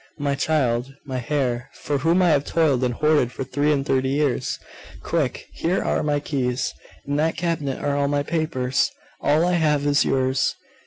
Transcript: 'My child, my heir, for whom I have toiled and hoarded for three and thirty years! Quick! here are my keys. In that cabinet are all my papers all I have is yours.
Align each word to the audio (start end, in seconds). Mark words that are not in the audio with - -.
'My 0.17 0.33
child, 0.33 0.95
my 1.05 1.19
heir, 1.29 1.69
for 1.75 1.99
whom 1.99 2.23
I 2.23 2.29
have 2.29 2.43
toiled 2.43 2.83
and 2.83 2.91
hoarded 2.95 3.31
for 3.31 3.43
three 3.43 3.71
and 3.71 3.85
thirty 3.85 4.09
years! 4.09 4.57
Quick! 5.03 5.45
here 5.53 5.83
are 5.83 6.01
my 6.01 6.19
keys. 6.19 6.73
In 7.05 7.17
that 7.17 7.37
cabinet 7.37 7.77
are 7.79 7.95
all 7.95 8.07
my 8.07 8.23
papers 8.23 8.89
all 9.21 9.45
I 9.45 9.51
have 9.53 9.85
is 9.85 10.03
yours. 10.03 10.55